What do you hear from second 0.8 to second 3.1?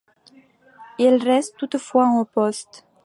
Il reste toutefois en poste.